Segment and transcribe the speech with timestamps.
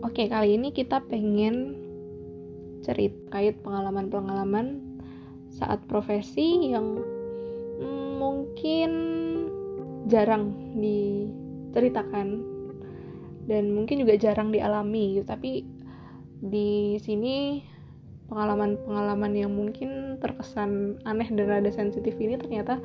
[0.00, 1.76] oke kali ini kita pengen
[2.80, 4.80] cerita kait pengalaman-pengalaman
[5.52, 7.04] saat profesi yang
[7.78, 8.90] mm, mungkin
[10.08, 12.40] jarang diceritakan
[13.44, 15.26] dan mungkin juga jarang dialami gitu.
[15.28, 15.66] tapi
[16.40, 17.60] di sini
[18.32, 22.78] pengalaman-pengalaman yang mungkin terkesan aneh dan rada sensitif ini ternyata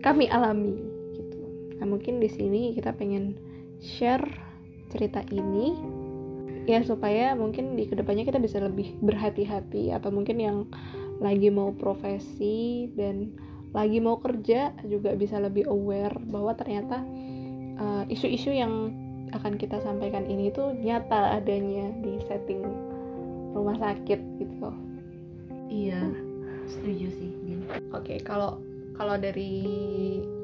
[0.00, 0.78] kami alami
[1.18, 1.42] gitu.
[1.82, 3.34] Nah, mungkin di sini kita pengen
[3.82, 4.45] share
[4.96, 5.76] cerita ini
[6.66, 10.58] ya supaya mungkin di ke depannya kita bisa lebih berhati-hati atau mungkin yang
[11.22, 13.30] lagi mau profesi dan
[13.70, 17.04] lagi mau kerja juga bisa lebih aware bahwa ternyata
[17.78, 18.72] uh, isu-isu uh, yang
[19.36, 22.62] akan kita sampaikan ini tuh nyata adanya di setting
[23.52, 24.70] rumah sakit gitu.
[25.66, 26.02] Iya
[26.66, 27.30] setuju sih
[27.94, 28.58] oke okay, kalau
[28.98, 29.62] kalau dari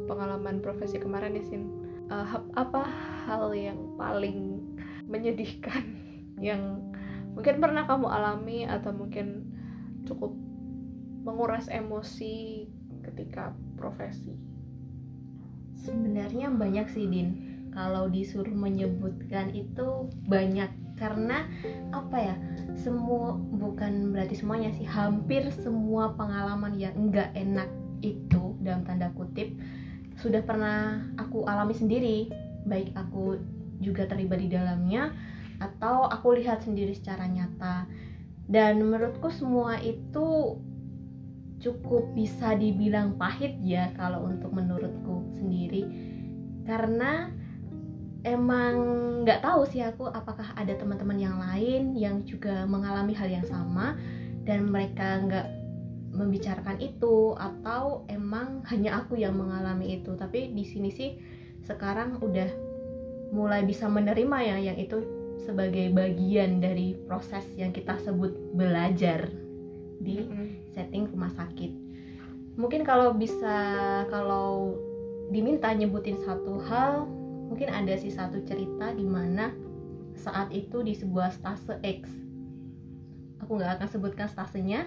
[0.06, 2.82] pengalaman profesi kemarin ya Sin uh, apa
[3.26, 4.62] hal yang paling
[5.06, 5.84] menyedihkan
[6.48, 6.80] yang
[7.36, 9.52] mungkin pernah kamu alami atau mungkin
[10.08, 10.34] cukup
[11.22, 12.66] menguras emosi
[13.06, 14.34] ketika profesi?
[15.78, 17.50] Sebenarnya banyak sih Din.
[17.72, 20.70] Kalau disuruh menyebutkan itu banyak.
[21.00, 21.48] Karena
[21.90, 22.36] apa ya?
[22.78, 24.86] Semua bukan berarti semuanya sih.
[24.86, 27.66] Hampir semua pengalaman yang enggak enak
[28.04, 29.54] itu dalam tanda kutip
[30.22, 32.30] sudah pernah aku alami sendiri
[32.62, 33.42] baik aku
[33.82, 35.10] juga terlibat di dalamnya
[35.58, 37.86] atau aku lihat sendiri secara nyata.
[38.46, 40.58] Dan menurutku semua itu
[41.62, 45.86] cukup bisa dibilang pahit ya kalau untuk menurutku sendiri.
[46.66, 47.30] Karena
[48.26, 48.74] emang
[49.22, 53.98] nggak tahu sih aku apakah ada teman-teman yang lain yang juga mengalami hal yang sama
[54.42, 55.46] dan mereka nggak
[56.12, 60.12] membicarakan itu atau emang hanya aku yang mengalami itu.
[60.14, 61.16] Tapi di sini sih
[61.64, 62.48] sekarang udah
[63.32, 65.00] mulai bisa menerima ya yang itu
[65.42, 69.32] sebagai bagian dari proses yang kita sebut belajar
[69.98, 70.20] di
[70.76, 71.72] setting rumah sakit.
[72.60, 73.56] Mungkin kalau bisa
[74.12, 74.76] kalau
[75.32, 77.08] diminta nyebutin satu hal
[77.48, 79.48] mungkin ada sih satu cerita di mana
[80.12, 82.04] saat itu di sebuah stase X
[83.42, 84.86] aku nggak akan sebutkan stasenya.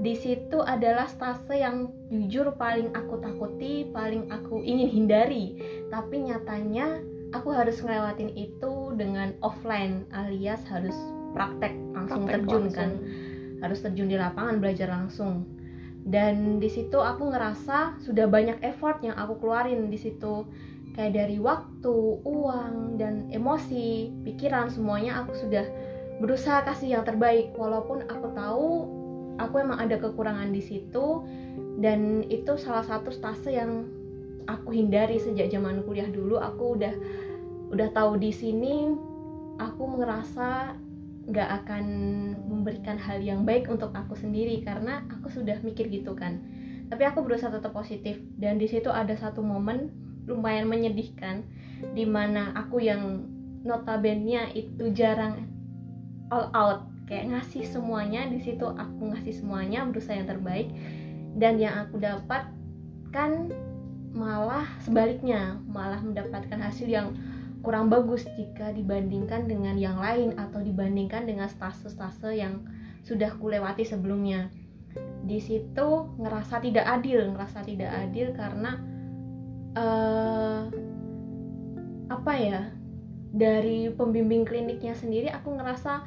[0.00, 5.60] Di situ adalah stase yang jujur paling aku takuti paling aku ingin hindari.
[5.92, 6.98] Tapi nyatanya
[7.36, 10.96] aku harus ngelewatin itu dengan offline alias harus
[11.36, 12.76] praktek langsung praktek terjun langsung.
[12.76, 12.90] kan.
[13.62, 15.46] Harus terjun di lapangan belajar langsung.
[16.02, 19.86] Dan di situ aku ngerasa sudah banyak effort yang aku keluarin.
[19.86, 20.50] Di situ
[20.98, 25.64] kayak dari waktu, uang, dan emosi, pikiran semuanya aku sudah
[26.18, 27.54] berusaha kasih yang terbaik.
[27.56, 28.68] Walaupun aku tahu
[29.40, 31.24] aku emang ada kekurangan di situ
[31.80, 33.88] dan itu salah satu stase yang
[34.50, 36.36] aku hindari sejak zaman kuliah dulu.
[36.42, 36.94] Aku udah
[37.72, 38.92] udah tahu di sini
[39.56, 40.76] aku ngerasa
[41.22, 41.84] nggak akan
[42.50, 46.42] memberikan hal yang baik untuk aku sendiri karena aku sudah mikir gitu kan.
[46.90, 49.88] Tapi aku berusaha tetap positif dan di situ ada satu momen
[50.26, 51.46] lumayan menyedihkan
[51.94, 53.26] di mana aku yang
[53.62, 55.51] notabene itu jarang
[56.32, 56.88] all out.
[57.04, 60.72] Kayak ngasih semuanya di situ aku ngasih semuanya berusaha yang terbaik.
[61.36, 62.48] Dan yang aku dapat
[63.12, 63.52] kan
[64.16, 67.12] malah sebaliknya malah mendapatkan hasil yang
[67.60, 72.64] kurang bagus jika dibandingkan dengan yang lain atau dibandingkan dengan stase-stase yang
[73.04, 74.48] sudah kulewati sebelumnya.
[75.24, 75.88] Di situ
[76.20, 78.72] ngerasa tidak adil ngerasa tidak adil karena
[79.78, 80.68] uh,
[82.12, 82.60] apa ya
[83.32, 86.04] dari pembimbing kliniknya sendiri aku ngerasa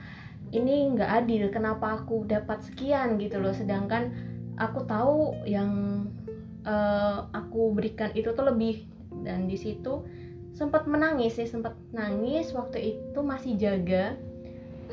[0.53, 3.51] ini nggak adil kenapa aku dapat sekian gitu loh.
[3.51, 4.13] Sedangkan
[4.61, 6.05] aku tahu yang
[6.63, 8.85] uh, aku berikan itu tuh lebih.
[9.25, 10.05] Dan di situ
[10.55, 14.13] sempat menangis sih sempat nangis waktu itu masih jaga.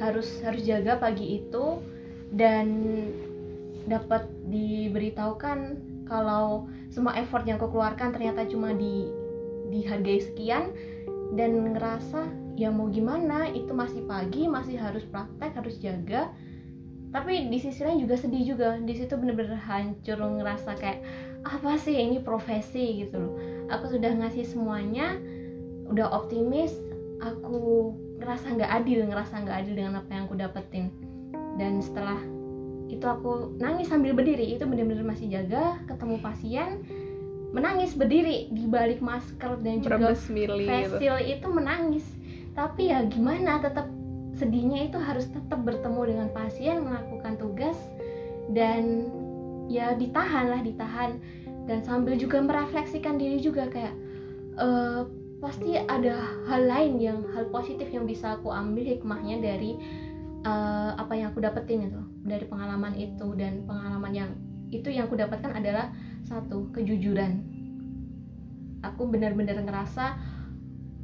[0.01, 1.85] Harus harus jaga pagi itu.
[2.33, 2.67] Dan
[3.85, 5.77] dapat diberitahukan
[6.09, 9.11] kalau semua effort yang aku keluarkan ternyata cuma di
[9.73, 10.71] dihargai sekian
[11.33, 12.29] dan ngerasa
[12.61, 13.49] ya mau gimana?
[13.51, 16.29] Itu masih pagi masih harus praktek harus jaga.
[17.13, 18.81] Tapi di sisi lain juga sedih juga.
[18.81, 21.05] Di situ bener-bener hancur ngerasa kayak
[21.45, 23.05] apa sih ini profesi?
[23.05, 23.35] gitu loh.
[23.69, 25.17] Aku sudah ngasih semuanya
[25.93, 26.73] udah optimis
[27.21, 30.89] aku ngerasa nggak adil ngerasa nggak adil dengan apa yang aku dapetin.
[31.61, 32.17] Dan setelah
[32.89, 34.57] itu aku nangis sambil berdiri.
[34.57, 36.69] Itu bener-bener masih jaga ketemu pasien
[37.53, 40.17] menangis berdiri di balik masker dan juga
[40.97, 41.47] facial itu.
[41.53, 42.07] menangis.
[42.57, 43.89] Tapi ya gimana tetap
[44.37, 47.77] sedihnya itu harus tetap bertemu dengan pasien melakukan tugas
[48.57, 49.09] dan
[49.69, 51.21] ya ditahan lah ditahan.
[51.69, 53.95] Dan sambil juga merefleksikan diri juga kayak
[54.59, 54.69] e,
[55.39, 56.19] pasti ada
[56.51, 59.79] hal lain yang hal positif yang bisa aku ambil hikmahnya dari
[60.47, 63.27] uh, apa yang aku dapetin itu dari pengalaman itu.
[63.35, 64.31] Dan pengalaman yang
[64.73, 65.91] itu yang aku dapatkan adalah
[66.33, 67.45] satu kejujuran.
[68.81, 70.17] Aku benar-benar ngerasa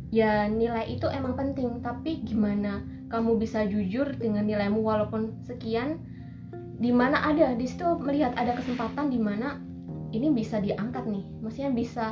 [0.09, 2.81] ya nilai itu emang penting tapi gimana
[3.13, 6.01] kamu bisa jujur dengan nilaimu walaupun sekian?
[6.79, 9.61] Di mana ada di situ melihat ada kesempatan di mana
[10.15, 11.25] ini bisa diangkat nih.
[11.45, 12.07] Maksudnya bisa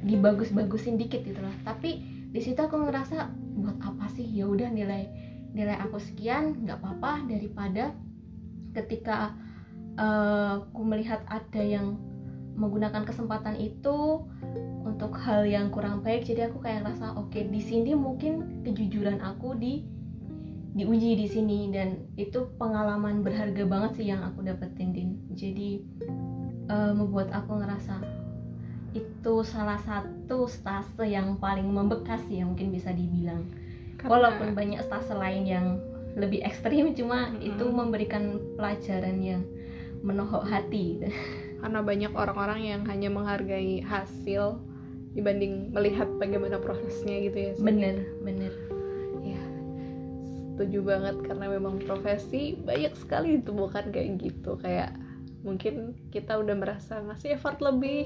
[0.00, 1.52] dibagus-bagusin dikit gitu lah.
[1.62, 2.00] Tapi
[2.30, 3.30] di situ aku ngerasa
[3.60, 4.24] buat apa sih?
[4.24, 5.06] Ya udah nilai
[5.52, 7.28] nilai aku sekian nggak apa-apa.
[7.28, 7.92] Daripada
[8.72, 9.34] ketika
[9.98, 11.98] uh, aku melihat ada yang
[12.58, 14.26] menggunakan kesempatan itu
[14.82, 19.22] untuk hal yang kurang baik jadi aku kayak rasa oke okay, di sini mungkin kejujuran
[19.22, 19.86] aku di
[20.74, 21.70] diuji di sini.
[21.70, 25.10] Dan itu pengalaman berharga banget sih yang aku dapetin din.
[25.34, 25.82] Jadi
[26.70, 28.02] uh, membuat aku ngerasa
[28.90, 33.46] itu salah satu stase yang paling membekas ya mungkin bisa dibilang.
[33.98, 34.10] Karena...
[34.10, 35.66] walaupun banyak stase lain yang
[36.18, 37.54] lebih ekstrim cuma -hmm.
[37.54, 39.42] itu memberikan pelajaran yang
[40.02, 40.98] menohok hati
[41.60, 44.60] karena banyak orang-orang yang hanya menghargai hasil
[45.12, 48.52] dibanding melihat bagaimana prosesnya gitu ya bener bener.
[49.20, 49.42] Ya
[50.60, 51.16] setuju banget.
[51.24, 54.60] Karena memang profesi banyak sekali ditemukan kayak gitu.
[54.60, 54.92] Kayak
[55.40, 58.04] mungkin kita udah merasa ngasih effort lebih.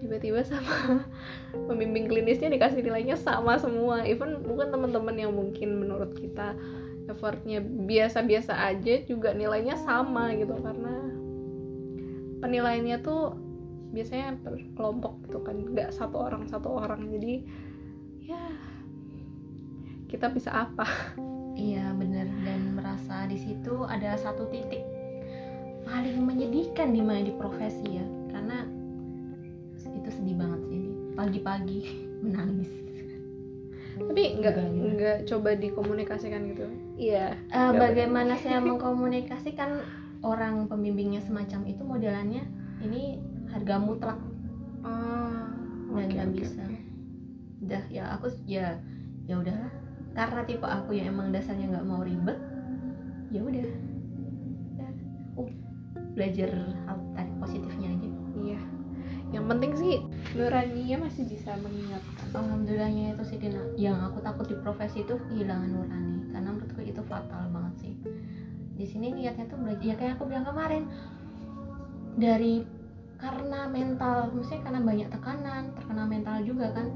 [0.00, 1.04] Tiba-tiba sama
[1.68, 4.04] pembimbing klinisnya dikasih nilainya sama semua.
[4.08, 6.56] Even mungkin teman-teman yang mungkin menurut kita
[7.06, 10.56] effortnya biasa-biasa aja juga nilainya sama gitu.
[10.56, 11.25] Karena
[12.40, 13.36] penilaiannya tuh
[13.92, 15.56] biasanya per kelompok gitu kan.
[15.56, 17.08] Nggak satu orang satu orang.
[17.08, 17.44] Jadi
[18.26, 18.42] ya
[20.10, 20.86] kita bisa apa?
[21.56, 22.28] Iya bener.
[22.44, 24.84] Dan merasa di situ ada satu titik
[25.86, 28.06] paling menyedihkan di mana di profesi ya.
[28.28, 28.66] Karena
[29.96, 30.82] itu sedih banget sih
[31.16, 31.80] pagi-pagi
[32.24, 32.70] menangis.
[33.96, 36.68] Tapi nggak nggak coba dikomunikasikan gitu?
[37.00, 37.40] Iya.
[37.48, 39.80] Uh, bagaimana saya mengkomunikasikan
[40.26, 42.42] orang pembimbingnya semacam itu modelannya
[42.82, 44.18] ini harga mutlak.
[44.82, 46.62] Oh, dan nggak okay, bisa.
[46.62, 46.82] okay.
[47.66, 48.76] udah ya aku ya
[49.30, 49.54] ya udah.
[50.16, 52.36] Karena tipe aku yang emang dasarnya nggak mau ribet
[53.30, 53.66] ya udah.
[55.38, 55.50] Uh,
[56.16, 56.48] belajar
[56.88, 58.08] hal tadi positifnya aja
[58.40, 58.60] iya.
[59.34, 59.94] Yang penting sih
[60.38, 62.26] nuraninya masih bisa mengingatkan.
[62.30, 63.58] Alhamdulillahnya itu sih Dina.
[63.74, 67.55] yang aku takut di profesi itu kehilangan nurani karena menurutku itu fatal banget
[68.76, 70.84] di sini niatnya tuh belajar ya kayak aku bilang kemarin
[72.16, 72.64] dari
[73.16, 76.92] karena mental maksudnya karena banyak tekanan terkena mental juga kan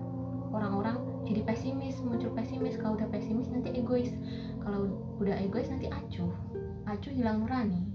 [0.53, 4.13] orang-orang jadi pesimis muncul pesimis kalau udah pesimis nanti egois
[4.61, 6.33] kalau udah egois nanti acuh
[6.85, 7.89] acuh hilang nurani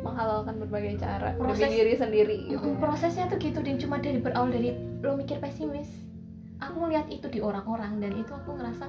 [0.00, 2.78] menghalalkan berbagai cara proses demi diri sendiri gitu ya.
[2.78, 4.72] prosesnya tuh gitu dan cuma dari berawal dari
[5.02, 5.90] lo mikir pesimis
[6.62, 8.86] aku melihat itu di orang-orang dan itu aku ngerasa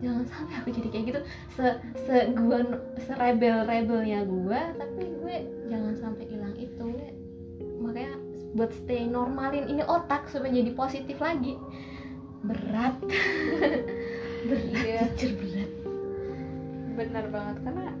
[0.00, 1.20] jangan sampai aku jadi kayak gitu.
[1.56, 1.66] Se
[2.08, 2.58] se gua
[2.96, 5.36] se rebel rebelnya gua tapi gue
[5.68, 6.84] jangan sampai hilang itu.
[6.84, 7.10] Gue
[7.80, 8.16] makanya
[8.56, 11.56] buat stay normalin ini otak supaya jadi positif lagi.
[12.44, 12.96] Berat.
[14.48, 15.04] Berat iya.
[15.20, 15.70] jujur berat.
[16.96, 17.92] Benar banget karena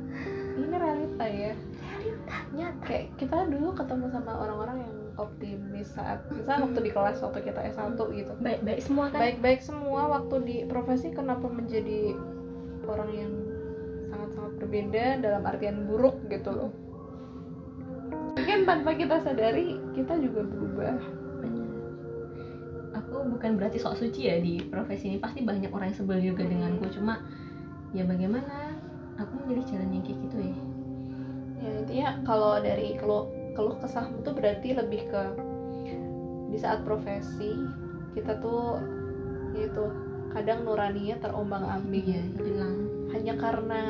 [0.56, 1.52] ini realita ya.
[1.84, 7.40] Realitanya kayak kita dulu ketemu sama orang-orang yang optimis saat misalnya waktu di kelas waktu
[7.44, 8.32] kita S1 gitu.
[8.40, 9.20] Baik-baik semua kan?
[9.20, 12.16] Baik-baik semua waktu di profesi kenapa menjadi
[12.88, 13.32] orang yang
[14.08, 16.72] sangat-sangat berbeda dalam artian buruk gitu loh.
[18.34, 20.96] Mungkin tanpa kita sadari kita juga berubah.
[22.90, 25.18] Aku bukan berarti sok suci ya di profesi ini.
[25.22, 26.90] Pasti banyak orang yang sebel juga denganku.
[26.90, 27.22] Cuma
[27.94, 28.74] ya bagaimana?
[29.20, 30.56] Aku memilih jalan yang kayak gitu ya.
[31.60, 33.28] Ya intinya kalau dari keluh
[33.60, 35.22] keluh kesahmu tuh berarti lebih ke
[36.48, 37.60] di saat profesi
[38.16, 38.80] kita tuh
[39.52, 39.84] itu
[40.32, 42.08] kadang nuraninya terombang ambing.
[42.08, 42.88] Ya hilang.
[43.12, 43.80] Hanya karena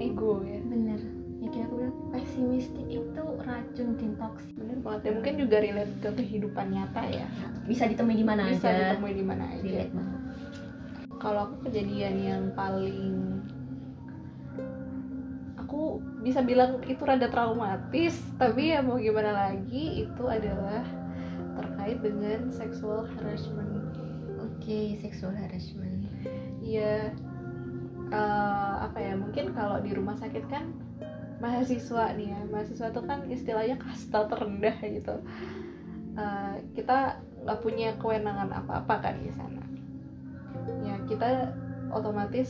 [0.00, 0.64] ego ya.
[0.64, 0.96] Bener.
[1.44, 5.00] Ya kayak aku bilang pesimistik itu racun toksik bener banget.
[5.04, 7.28] Ya mungkin juga relate ke kehidupan nyata ya.
[7.68, 8.56] Bisa ditemui di mana aja.
[8.56, 9.84] bisa ditemui di mana aja.
[11.20, 13.21] Kalau aku kejadian yang paling
[16.22, 20.86] bisa bilang itu rada traumatis tapi ya mau gimana lagi itu adalah
[21.58, 23.90] terkait dengan sexual harassment.
[24.38, 26.06] Oke okay, sexual harassment.
[26.62, 27.10] Iya
[28.14, 30.70] uh, apa ya mungkin kalau di rumah sakit kan
[31.42, 35.18] mahasiswa nih ya mahasiswa itu kan istilahnya kasta terendah gitu.
[36.14, 39.64] Uh, kita nggak punya kewenangan apa-apa kan di sana.
[40.86, 41.50] Ya kita
[41.90, 42.48] otomatis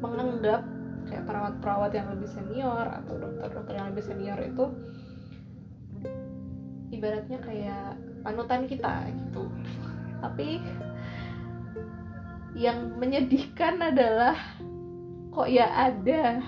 [0.00, 0.64] menganggap
[1.08, 4.64] kayak perawat-perawat yang lebih senior atau dokter-dokter yang lebih senior itu
[6.92, 9.48] ibaratnya kayak panutan kita gitu.
[10.20, 10.60] Tapi
[12.58, 14.36] yang menyedihkan adalah
[15.32, 16.42] kok ya ada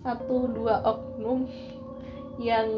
[0.00, 1.44] satu dua oknum
[2.40, 2.68] yang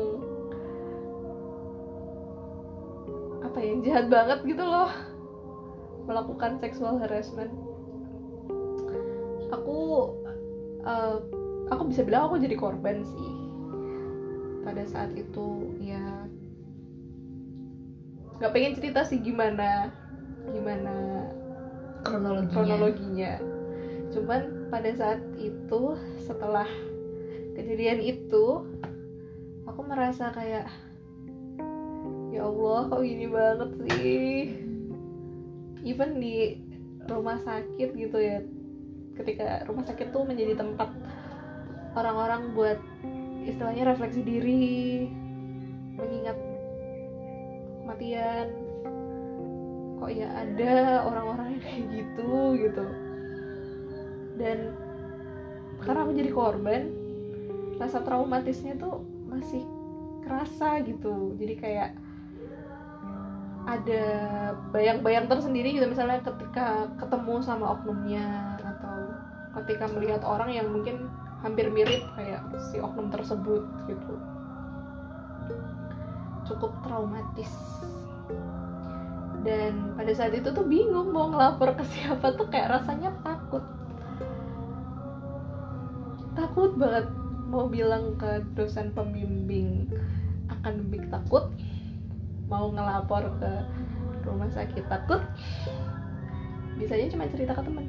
[3.47, 4.91] apa ya jahat banget gitu loh
[6.11, 7.53] melakukan seksual harassment.
[9.55, 10.11] Aku
[10.87, 11.17] uh,
[11.71, 13.31] aku bisa bilang aku jadi korban sih.
[14.63, 16.27] Pada saat itu ya
[18.39, 19.95] nggak pengen cerita sih gimana
[20.51, 20.95] gimana
[22.03, 22.51] kronologinya.
[22.51, 23.33] kronologinya.
[24.11, 26.67] Cuman pada saat itu setelah
[27.55, 28.67] kejadian itu
[29.69, 30.67] aku merasa kayak
[32.35, 34.39] ya Allah kok gini banget sih?
[35.83, 36.63] Even di
[37.11, 38.39] rumah sakit gitu ya
[39.17, 40.89] ketika rumah sakit tuh menjadi tempat
[41.93, 42.79] orang-orang buat
[43.45, 45.07] istilahnya refleksi diri
[45.99, 46.39] mengingat
[47.83, 48.49] kematian.
[50.03, 52.87] Kok ya ada orang-orang yang kayak gitu gitu.
[54.41, 54.75] Dan
[55.83, 56.83] karena aku jadi korban
[57.79, 59.63] rasa traumatisnya tuh masih
[60.27, 61.35] kerasa gitu.
[61.39, 61.91] Jadi kayak
[63.63, 64.05] ada
[64.75, 65.87] bayang-bayang tersendiri gitu.
[65.87, 68.52] Misalnya ketika ketemu sama oknumnya
[69.61, 72.41] ketika melihat orang yang mungkin hampir mirip kayak
[72.71, 74.15] si oknum tersebut gitu.
[76.49, 77.53] Cukup traumatis.
[79.43, 83.65] Dan pada saat itu tuh bingung mau ngelapor ke siapa tuh kayak rasanya takut.
[86.33, 87.11] Takut banget.
[87.53, 89.91] Mau bilang ke dosen pembimbing
[90.49, 91.51] akademik takut.
[92.47, 93.53] Mau ngelapor ke
[94.23, 95.21] rumah sakit takut.
[96.79, 97.87] Bisanya cuma cerita ke temen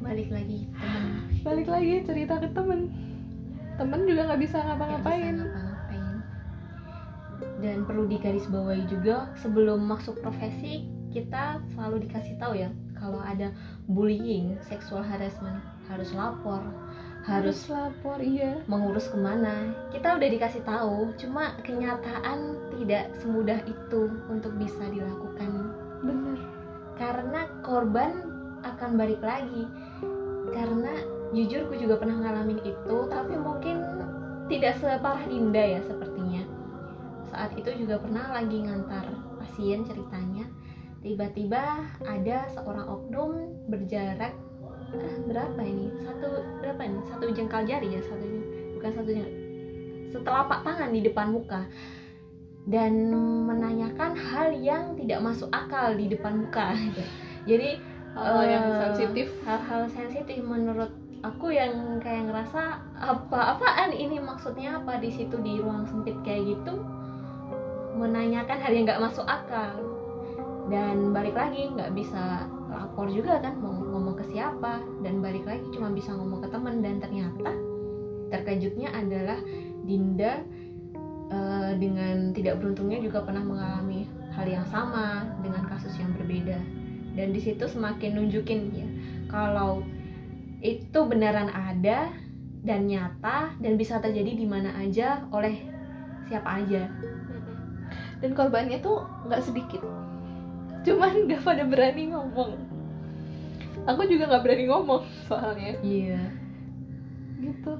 [0.00, 1.04] balik lagi temen.
[1.44, 2.88] Balik lagi cerita ke temen.
[3.76, 5.36] Temen juga nggak bisa ngapa-ngapain.
[7.60, 13.52] dan perlu digarisbawahi juga sebelum masuk profesi kita selalu dikasih tahu ya kalau ada
[13.88, 16.60] bullying seksual harassment harus lapor.
[17.20, 18.64] Harus, harus lapor iya.
[18.64, 19.76] mengurus ke mana.
[19.92, 25.72] Kita udah dikasih tahu cuma kenyataan tidak semudah itu untuk bisa dilakukan.
[26.00, 26.38] Bener.
[26.96, 28.24] Karena korban
[28.64, 29.64] akan balik lagi
[30.50, 30.92] karena
[31.30, 33.82] jujur gue juga pernah ngalamin itu tapi mungkin
[34.50, 36.42] tidak separah Dinda ya sepertinya.
[37.30, 39.06] Saat itu juga pernah lagi ngantar
[39.38, 40.50] pasien ceritanya.
[41.00, 43.30] Tiba-tiba ada seorang oknum
[43.70, 44.34] berjarak
[44.90, 45.94] ah, berapa ini?
[46.02, 46.98] Satu berapa ini?
[47.06, 48.26] Satu jengkal jari ya satu
[48.74, 49.40] bukan satu jengkal
[50.10, 51.62] setelapak tangan di depan muka.
[52.68, 53.08] Dan
[53.48, 56.76] menanyakan hal yang tidak masuk akal di depan muka.
[57.48, 57.80] Jadi
[58.16, 59.26] hal uh, yang eh, sensitif.
[59.46, 60.90] hal-hal sensitif menurut
[61.20, 66.56] aku yang kayak ngerasa apa apaan ini maksudnya apa di situ di ruang sempit kayak
[66.56, 66.80] gitu
[68.00, 69.76] menanyakan hal yang nggak masuk akal.
[70.70, 75.66] Dan balik lagi nggak bisa lapor juga kan mau ngomong ke siapa dan balik lagi
[75.74, 77.50] cuma bisa ngomong ke teman dan ternyata
[78.30, 79.42] terkejutnya adalah
[79.82, 80.46] Dinda
[81.34, 86.62] uh, dengan tidak beruntungnya juga pernah mengalami hal yang sama dengan kasus yang berbeda
[87.18, 88.88] dan di situ semakin nunjukin ya
[89.30, 89.82] kalau
[90.60, 92.12] itu beneran ada
[92.60, 95.64] dan nyata dan bisa terjadi di mana aja oleh
[96.28, 96.86] siapa aja.
[98.20, 99.80] Dan korbannya tuh nggak sedikit.
[100.84, 102.52] Cuman nggak pada berani ngomong.
[103.88, 105.80] Aku juga nggak berani ngomong soalnya.
[105.80, 106.20] Iya.
[107.40, 107.72] Gitu.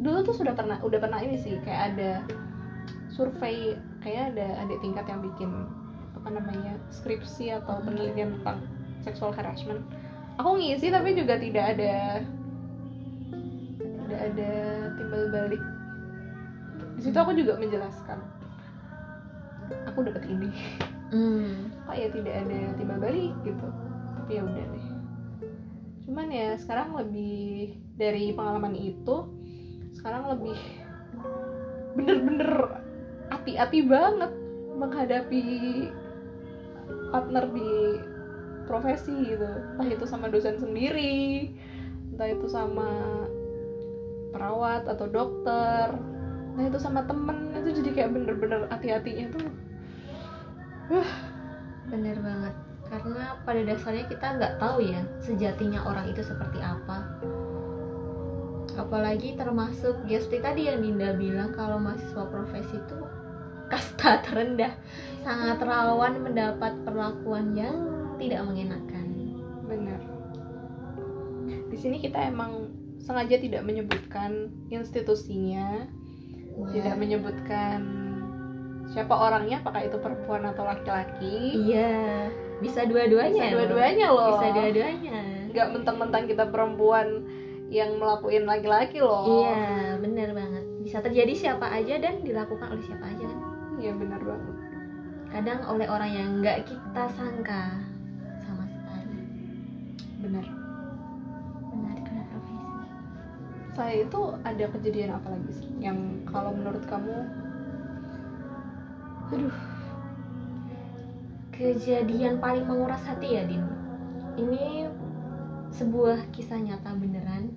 [0.00, 2.10] Dulu tuh sudah pernah udah pernah ini sih kayak ada
[3.12, 5.52] survei kayak ada adik tingkat yang bikin
[6.24, 8.64] apa namanya skripsi atau penelitian tentang
[9.04, 9.84] seksual harassment.
[10.40, 12.24] Aku ngisi tapi juga tidak ada
[13.76, 14.52] tidak ada
[14.96, 15.62] timbal balik.
[16.96, 18.24] Di situ aku juga menjelaskan
[19.84, 20.48] aku dapat ini.
[21.12, 21.68] Hmm.
[21.84, 23.68] kok ya tidak ada timbal balik gitu?
[24.16, 24.86] Tapi ya udah deh.
[26.08, 29.28] Cuman ya sekarang lebih dari pengalaman itu
[29.92, 30.56] sekarang lebih
[32.00, 32.80] bener-bener
[33.28, 34.32] hati-hati banget
[34.72, 35.44] menghadapi
[37.12, 38.00] partner di
[38.64, 39.48] profesi gitu.
[39.76, 41.52] Entah itu sama dosen sendiri
[42.14, 42.86] entah itu sama
[44.30, 45.90] perawat atau dokter
[46.54, 49.46] entah itu sama temen itu jadi kayak bener-bener hati-hatinya tuh
[50.94, 51.10] uh.
[51.90, 52.54] bener banget.
[52.86, 57.02] Karena pada dasarnya kita nggak tahu ya sejatinya orang itu seperti apa.
[58.78, 62.98] Apalagi termasuk Gesti tadi yang Dinda bilang kalau mahasiswa profesi itu
[63.66, 64.72] kasta terendah
[65.24, 67.76] sangat rawan mendapat perlakuan yang
[68.20, 69.06] tidak mengenakan.
[69.64, 70.00] Benar.
[71.72, 72.68] Di sini kita emang
[73.00, 76.72] sengaja tidak menyebutkan institusinya ya.
[76.72, 77.80] tidak menyebutkan
[78.92, 81.56] siapa orangnya apakah itu perempuan atau laki-laki.
[81.72, 82.28] Iya.
[82.60, 84.36] Bisa dua-duanya bisa dua-duanya loh.
[84.36, 85.18] Bisa dua-duanya.
[85.50, 87.24] Nggak mentang-mentang kita perempuan
[87.72, 89.40] yang melakuin laki-laki loh.
[89.40, 90.64] Iya bener banget.
[90.84, 93.40] Bisa terjadi siapa aja dan dilakukan oleh siapa aja kan?
[93.80, 94.73] Iya benar banget
[95.34, 97.82] kadang oleh orang yang nggak kita sangka
[98.46, 99.18] sama sekali.
[100.22, 100.46] Benar.
[101.74, 102.54] Menariknya profesi
[103.74, 107.26] saya itu ada kejadian apa lagi sih yang kalau menurut kamu
[109.34, 109.56] aduh.
[111.50, 113.62] Kejadian paling menguras hati ya Din?
[114.38, 114.90] Ini
[115.74, 117.50] sebuah kisah nyata beneran.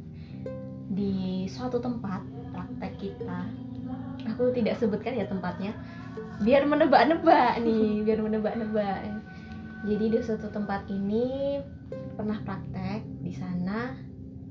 [0.89, 3.45] Di suatu tempat praktek kita
[4.25, 5.73] aku tidak sebutkan ya tempatnya
[6.41, 9.01] biar menebak-nebak nih biar menebak-nebak
[9.85, 11.57] jadi di suatu tempat ini
[12.17, 13.93] pernah praktek di sana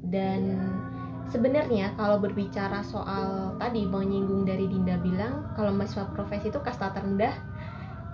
[0.07, 0.55] dan
[1.31, 7.35] sebenarnya kalau berbicara soal tadi menyinggung dari Dinda bilang kalau mahasiswa profesi itu kasta terendah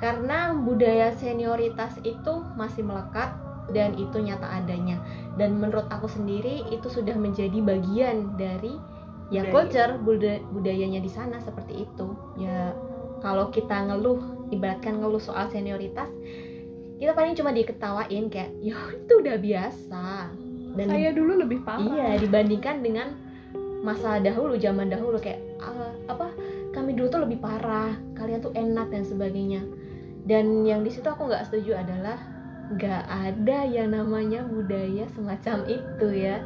[0.01, 3.37] karena budaya senioritas itu masih melekat
[3.71, 4.99] dan itu nyata adanya
[5.39, 8.75] dan menurut aku sendiri itu sudah menjadi bagian dari
[9.31, 9.53] ya Budaya.
[9.55, 12.07] culture buda- budayanya di sana seperti itu
[12.37, 12.75] ya
[13.23, 16.11] kalau kita ngeluh ibaratkan ngeluh soal senioritas
[16.99, 20.07] kita paling cuma diketawain kayak ya itu udah biasa
[20.73, 23.13] dan saya dulu lebih parah Iya, dibandingkan dengan
[23.85, 26.33] masa dahulu, zaman dahulu kayak ah, apa?
[26.73, 29.61] Kami dulu tuh lebih parah, kalian tuh enak dan sebagainya.
[30.25, 32.17] Dan yang di situ aku nggak setuju adalah
[32.73, 36.41] nggak ada yang namanya budaya semacam itu ya.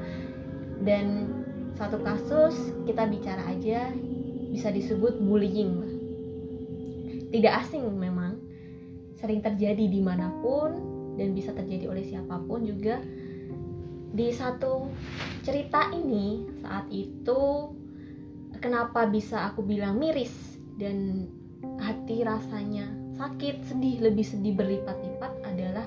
[0.82, 1.30] Dan
[1.78, 3.94] satu kasus kita bicara aja
[4.50, 5.85] bisa disebut bullying.
[7.30, 8.38] Tidak asing memang,
[9.18, 10.76] sering terjadi di mana pun
[11.16, 13.00] dan bisa terjadi oleh siapa pun juga.
[14.16, 14.88] Di satu
[15.44, 17.72] cerita ini saat itu
[18.60, 20.32] kenapa bisa aku bilang miris
[20.80, 21.28] dan
[21.80, 25.86] hati rasanya sakit sedih lebih sedih berlipat-lipat adalah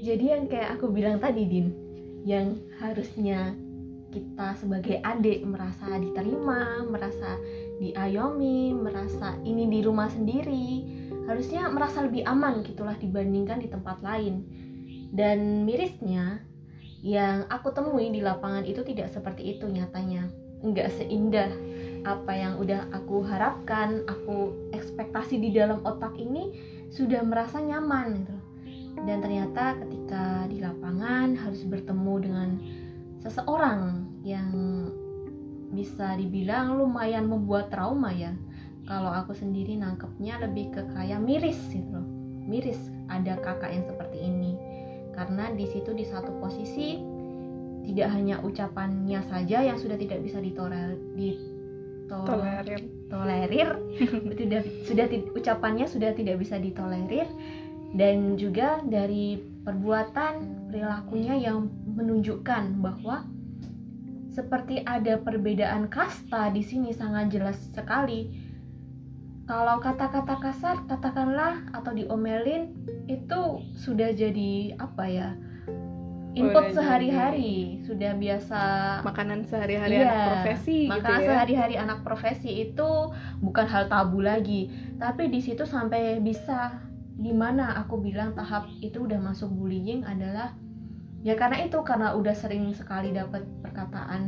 [0.00, 1.68] jadi yang kayak aku bilang tadi Din
[2.24, 3.56] yang harusnya
[4.10, 7.38] kita sebagai adik merasa diterima merasa
[7.78, 14.42] diayomi merasa ini di rumah sendiri harusnya merasa lebih aman gitulah dibandingkan di tempat lain.
[15.14, 16.42] Dan mirisnya
[17.06, 20.26] yang aku temui di lapangan itu tidak seperti itu nyatanya.
[20.66, 21.50] Nggak seindah
[22.02, 26.50] apa yang udah aku harapkan aku ekspektasi di dalam otak ini
[26.90, 28.36] sudah merasa nyaman gitu.
[29.06, 32.48] Dan ternyata ketika di lapangan harus bertemu dengan
[33.20, 34.52] seseorang yang
[35.70, 38.34] bisa dibilang lumayan membuat trauma ya.
[38.88, 42.06] Kalau aku sendiri nangkepnya lebih ke kayak miris gitu loh.
[42.50, 44.58] Miris ada kakak yang seperti ini.
[45.14, 46.98] Karena di situ di satu posisi
[47.86, 50.98] tidak hanya ucapannya saja yang sudah tidak bisa ditoler
[52.10, 52.82] tolerir.
[53.06, 53.68] ditolerir
[54.34, 57.30] sudah sudah ti- ucapannya sudah tidak bisa ditolerir.
[57.94, 63.28] Dan juga dari perbuatan perilakunya yang menunjukkan bahwa
[64.30, 68.30] seperti ada perbedaan kasta di sini sangat jelas sekali.
[69.50, 72.70] Kalau kata-kata kasar katakanlah atau diomelin
[73.10, 75.30] itu sudah jadi apa ya
[76.38, 77.82] input sehari-hari.
[77.82, 78.60] sudah biasa.
[79.02, 81.26] Makanan sehari-hari Iya, anak profesi maka gitu ya.
[81.26, 82.90] sehari-hari anak profesi itu
[83.42, 84.70] bukan hal tabu lagi.
[85.02, 86.78] Tapi di situ sampai bisa
[87.20, 90.56] di mana aku bilang tahap itu udah masuk bullying adalah
[91.20, 94.24] ya karena itu karena udah sering sekali dapat perkataan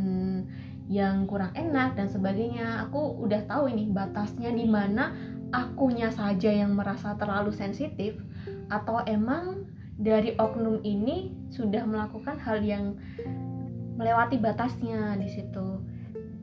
[0.93, 5.17] yang kurang enak dan sebagainya aku udah tahu ini batasnya di mana
[5.57, 8.21] akunya saja yang merasa terlalu sensitif
[8.69, 9.65] atau emang
[10.01, 12.97] dari oknum ini sudah melakukan hal yang
[13.97, 15.79] melewati batasnya di situ.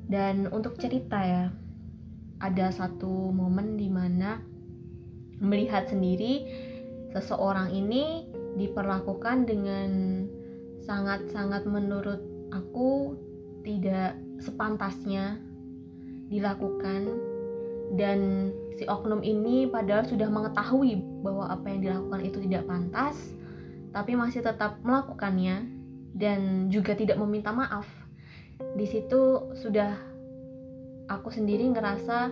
[0.09, 1.53] Dan untuk cerita ya
[2.39, 4.41] ada satu momen di mana
[5.39, 6.47] melihat sendiri
[7.15, 8.27] seseorang ini
[8.59, 9.89] diperlakukan dengan
[10.83, 12.21] sangat-sangat menurut
[12.51, 13.15] aku
[13.63, 15.39] tidak sepantasnya
[16.29, 17.17] dilakukan.
[17.89, 23.17] Dan si oknum ini padahal sudah mengetahui bahwa apa yang dilakukan itu tidak pantas
[23.89, 25.65] tapi masih tetap melakukannya
[26.13, 27.89] dan juga tidak meminta maaf.
[28.77, 29.97] Di situ sudah
[31.09, 32.29] aku sendiri ngerasa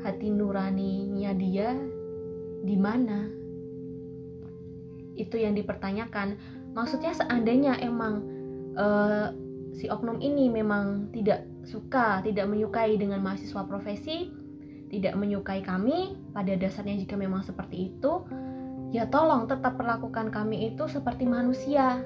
[0.00, 1.76] hati nuraninya dia
[2.64, 3.28] di mana?
[5.14, 6.40] Itu yang dipertanyakan.
[6.74, 8.24] Maksudnya seandainya emang
[8.74, 9.28] eh,
[9.76, 14.30] si oknum ini memang tidak suka tidak menyukai dengan mahasiswa profesi
[14.94, 18.22] tidak menyukai kami pada dasarnya jika memang seperti itu
[18.94, 21.98] ya tolong tetap perlakukan kami itu seperti manusia.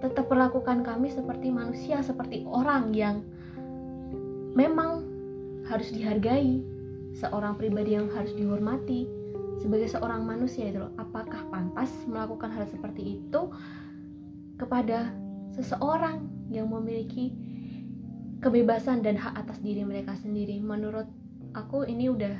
[0.00, 3.22] Tetap perlakukan kami seperti manusia seperti orang yang
[4.56, 5.06] memang
[5.68, 6.64] harus dihargai
[7.16, 9.08] seorang pribadi yang harus dihormati
[9.60, 13.52] sebagai seorang manusia itu loh apakah pantas melakukan hal seperti itu
[14.58, 15.12] kepada
[15.54, 17.30] seseorang yang memiliki
[18.42, 21.06] kebebasan dan hak atas diri mereka sendiri menurut
[21.54, 22.34] aku ini udah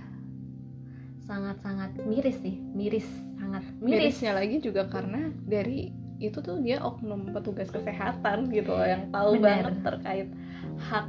[1.22, 3.06] sangat-sangat miris sih miris
[3.38, 8.87] sangat miris mirisnya lagi juga karena dari itu tuh dia oknum petugas kesehatan gitu loh
[8.87, 9.42] yang tahu Bener.
[9.42, 10.28] banget terkait
[10.78, 11.06] hak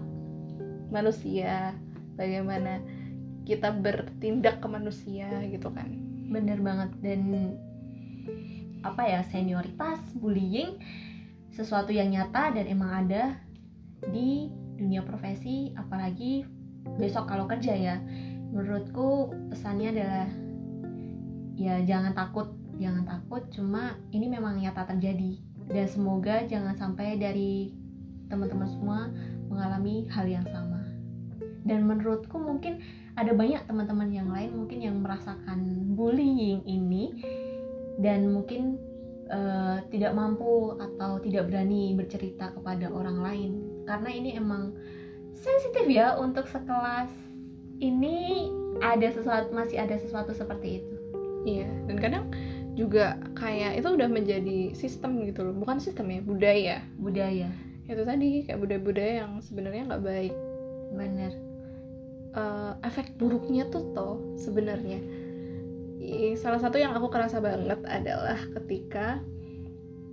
[0.93, 1.73] manusia
[2.17, 2.81] bagaimana
[3.43, 5.91] kita bertindak ke manusia gitu kan.
[6.31, 6.91] Bener banget.
[7.03, 7.55] Dan
[8.83, 10.75] apa ya senioritas bullying
[11.53, 13.39] sesuatu yang nyata dan emang ada
[14.11, 16.43] di dunia profesi apalagi
[16.99, 17.95] besok kalau kerja ya.
[18.53, 20.27] Menurutku pesannya adalah
[21.57, 23.43] ya jangan takut jangan takut.
[23.53, 25.37] Cuma ini memang nyata terjadi.
[25.63, 27.71] Dan semoga jangan sampai dari
[28.27, 28.99] teman-teman semua
[29.47, 30.83] mengalami hal yang sama.
[31.63, 37.13] Dan menurutku mungkin ada banyak teman-teman yang lain mungkin yang merasakan bullying ini
[38.01, 38.81] dan mungkin
[39.29, 43.51] eh, tidak mampu atau tidak berani bercerita kepada orang lain.
[43.85, 44.73] Karena ini emang
[45.37, 47.11] sensitif ya untuk sekelas
[47.83, 48.49] ini
[48.81, 50.95] ada sesuatu masih ada sesuatu seperti itu.
[51.45, 52.25] Iya dan kadang
[52.73, 55.53] juga kayak itu udah menjadi sistem gitu loh.
[55.53, 56.77] Bukan sistem ya budaya.
[56.97, 57.53] Budaya.
[57.85, 60.33] Itu tadi kayak budaya-budaya yang sebenarnya nggak baik.
[60.97, 61.52] Bener
[62.33, 64.97] Eh, efek buruknya tuh toh sebenarnya.
[66.33, 69.21] Salah satu yang aku kerasa banget adalah ketika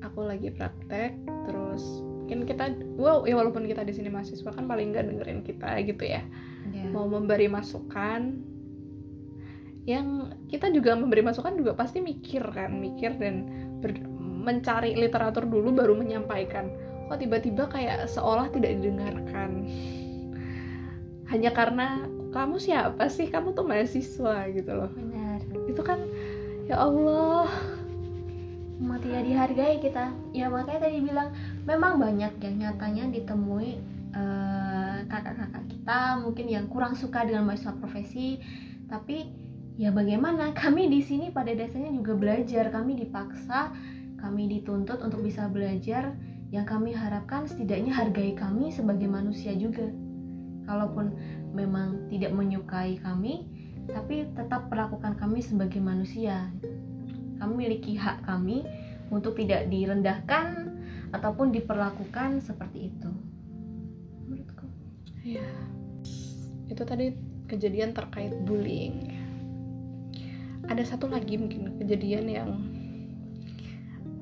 [0.05, 1.17] aku lagi praktek
[1.49, 5.81] terus mungkin kita wow ya walaupun kita di sini mahasiswa kan paling nggak dengerin kita
[5.81, 6.21] gitu ya.
[6.69, 8.37] Ya mau memberi masukan
[9.89, 13.49] yang kita juga memberi masukan juga pasti mikir kan mikir dan
[13.81, 16.69] ber- mencari literatur dulu baru menyampaikan.
[17.09, 19.65] Kok tiba-tiba kayak seolah tidak didengarkan
[21.31, 23.31] hanya karena kamu siapa sih?
[23.31, 24.91] Kamu tuh mahasiswa gitu loh.
[24.91, 25.39] Benar.
[25.71, 26.03] Itu kan
[26.67, 27.47] ya Allah.
[28.83, 30.11] Mau tidak dihargai kita.
[30.35, 31.31] Ya makanya tadi bilang
[31.71, 33.79] memang banyak yang nyatanya ditemui
[34.11, 38.43] eh, kakak-kakak kita mungkin yang kurang suka dengan mahasiswa profesi.
[38.91, 39.31] Tapi
[39.79, 40.51] ya bagaimana?
[40.61, 42.75] Kami di sini pada dasarnya juga belajar.
[42.75, 43.71] Kami dipaksa
[44.21, 46.13] kami dituntut untuk bisa belajar.
[46.51, 49.87] Yang kami harapkan setidaknya hargai kami sebagai manusia juga
[50.71, 51.11] kalaupun
[51.51, 53.51] memang tidak menyukai kami
[53.91, 56.47] tapi tetap perlakukan kami sebagai manusia
[57.43, 58.63] kami memiliki hak kami
[59.11, 60.71] untuk tidak direndahkan
[61.11, 63.11] ataupun diperlakukan seperti itu.
[64.31, 64.71] Menurutku.
[65.27, 65.43] ya
[66.71, 67.11] itu tadi
[67.51, 69.11] kejadian terkait bullying
[70.71, 72.51] ada satu lagi mungkin kejadian yang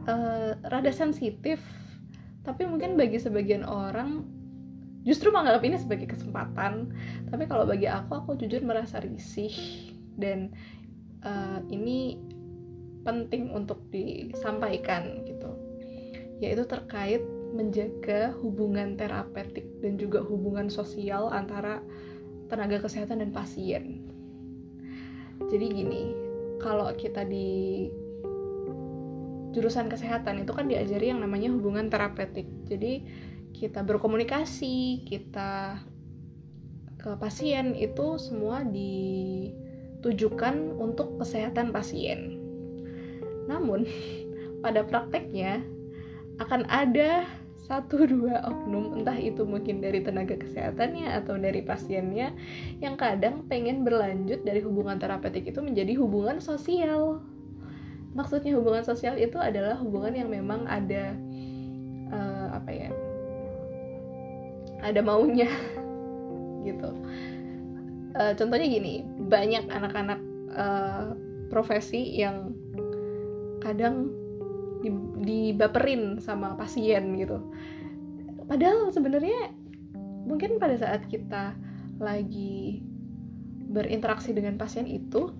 [0.08, 1.61] eh, rada sensitif
[2.40, 4.24] tapi mungkin bagi sebagian orang
[5.08, 6.92] justru menganggap ini sebagai kesempatan
[7.32, 9.50] tapi kalau bagi aku aku jujur merasa risih
[10.20, 10.52] dan
[11.24, 12.20] eh, ini
[13.08, 15.48] penting untuk disampaikan gitu
[16.44, 17.24] yaitu terkait
[17.56, 21.80] menjaga hubungan terapeutik dan juga hubungan sosial antara
[22.48, 24.04] tenaga kesehatan dan pasien.
[25.48, 26.02] Jadi gini,
[26.58, 27.88] kalau kita di
[29.56, 32.46] jurusan kesehatan itu kan diajari yang namanya hubungan terapeutik.
[32.68, 33.06] Jadi
[33.58, 35.82] kita berkomunikasi, kita
[36.98, 42.38] ke pasien itu semua ditujukan untuk kesehatan pasien.
[43.50, 43.82] Namun
[44.64, 45.58] pada prakteknya
[46.38, 47.26] akan ada
[47.66, 52.30] satu dua oknum entah itu mungkin dari tenaga kesehatannya atau dari pasiennya
[52.78, 57.20] yang kadang pengen berlanjut dari hubungan terapeutik itu menjadi hubungan sosial
[58.16, 61.12] maksudnya hubungan sosial itu adalah hubungan yang memang ada
[62.08, 62.88] eh, apa ya
[64.82, 65.48] ada maunya.
[66.66, 66.90] Gitu.
[68.18, 70.20] Eh, contohnya gini banyak anak-anak
[70.52, 71.06] eh,
[71.48, 72.52] profesi yang
[73.62, 74.10] kadang
[74.82, 77.40] di- dibaperin sama pasien gitu.
[78.48, 79.52] Padahal sebenarnya
[80.28, 81.56] mungkin pada saat kita
[81.98, 82.84] lagi
[83.68, 85.32] berinteraksi dengan pasien itu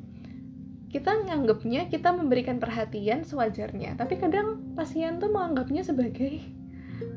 [0.89, 6.41] kita nganggapnya kita memberikan perhatian sewajarnya tapi kadang pasien tuh menganggapnya sebagai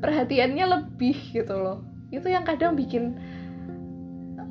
[0.03, 3.15] perhatiannya lebih gitu loh itu yang kadang bikin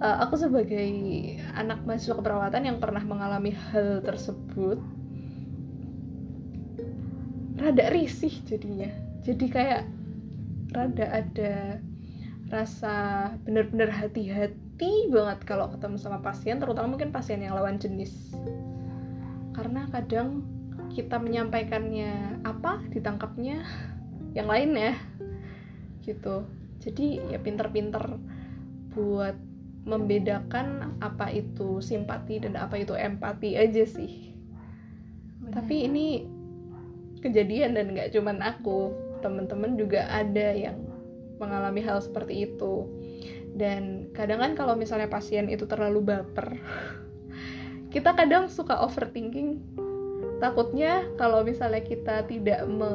[0.01, 0.88] uh, aku sebagai
[1.53, 4.81] anak mahasiswa keperawatan yang pernah mengalami hal tersebut
[7.61, 8.88] rada risih jadinya.
[9.20, 9.85] Jadi kayak
[10.73, 11.55] rada ada
[12.49, 12.94] rasa
[13.44, 18.33] bener-bener hati-hati banget kalau ketemu sama pasien terutama mungkin pasien yang lawan jenis.
[19.53, 20.42] Karena kadang
[20.90, 23.62] kita menyampaikannya apa ditangkapnya
[24.35, 24.94] yang lain ya
[26.01, 26.49] gitu
[26.81, 28.16] jadi ya pinter-pinter
[28.97, 29.37] buat
[29.85, 34.33] membedakan apa itu simpati dan apa itu empati aja sih.
[35.49, 36.25] Tapi ini
[37.21, 40.77] kejadian dan nggak cuman aku temen-temen juga ada yang
[41.40, 42.88] mengalami hal seperti itu.
[43.57, 46.55] Dan kadang kan kalau misalnya pasien itu terlalu baper
[47.95, 49.61] kita kadang suka overthinking.
[50.40, 52.93] Takutnya kalau misalnya kita tidak me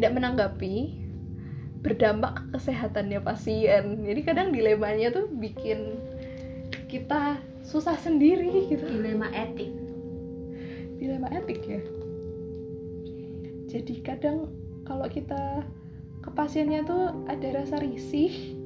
[0.00, 0.96] tidak menanggapi
[1.84, 4.00] berdampak ke kesehatannya pasien.
[4.00, 6.00] Jadi kadang dilemanya tuh bikin
[6.88, 8.80] kita susah sendiri gitu.
[8.80, 9.68] Dilema etik.
[10.96, 11.84] Dilema etik ya.
[13.68, 14.48] Jadi kadang
[14.88, 15.68] kalau kita
[16.24, 18.56] ke pasiennya tuh ada rasa risih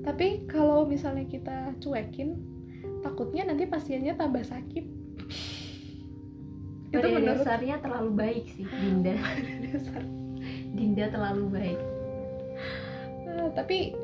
[0.00, 2.36] tapi kalau misalnya kita cuekin
[3.00, 4.84] takutnya nanti pasiennya tambah sakit.
[6.92, 9.16] Itu menurut dasarnya terlalu baik sih Dinda
[10.74, 11.80] Dinda terlalu baik.
[13.30, 13.94] Uh, tapi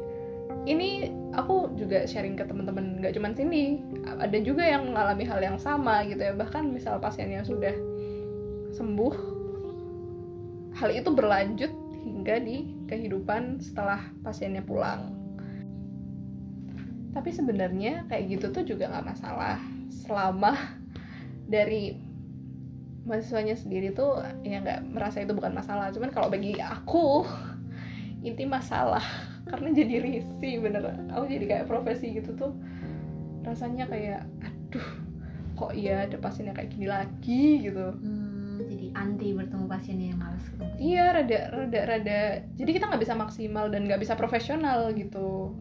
[0.66, 3.82] ini aku juga sharing ke teman-teman nggak cuman sini.
[4.06, 6.34] Ada juga yang mengalami hal yang sama gitu ya.
[6.34, 7.74] Bahkan misal pasiennya sudah
[8.74, 9.14] sembuh
[10.76, 15.14] hal itu berlanjut hingga di kehidupan setelah pasiennya pulang.
[17.16, 19.58] Tapi sebenarnya kayak gitu tuh juga nggak masalah.
[19.88, 20.52] Selama
[21.46, 22.05] dari
[23.06, 25.94] mahasiswanya sendiri tuh ya nggak merasa itu bukan masalah.
[25.94, 27.22] Cuman kalau bagi aku
[28.26, 29.02] inti masalah.
[29.50, 30.82] Karena jadi risih bener.
[31.14, 32.52] Aku jadi kayak profesi gitu tuh
[33.46, 34.88] rasanya kayak aduh
[35.56, 37.94] kok iya ada pasiennya kayak gini lagi gitu.
[37.94, 42.20] Hmm, jadi anti bertemu pasiennya yang malas ketemu iya rada rada rada.
[42.58, 45.54] Jadi kita nggak bisa maksimal dan nggak bisa profesional gitu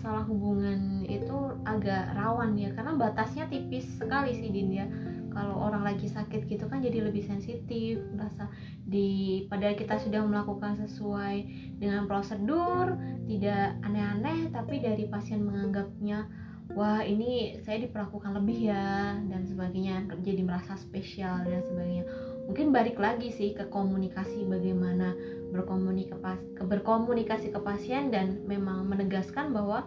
[0.00, 4.88] masalah hubungan itu agak rawan ya karena batasnya tipis sekali sih Din ya.
[5.28, 8.48] Kalau orang lagi sakit gitu kan jadi lebih sensitif merasa
[8.88, 11.44] di pada kita sudah melakukan sesuai
[11.76, 12.96] dengan prosedur
[13.28, 16.24] tidak aneh-aneh tapi dari pasien menganggapnya
[16.72, 22.08] wah ini saya diperlakukan lebih ya dan sebagainya jadi merasa spesial dan sebagainya.
[22.48, 25.12] Mungkin balik lagi sih ke komunikasi bagaimana
[25.50, 29.84] berkomunikasi berkomunikasi ke pasien dan memang menegaskan bahwa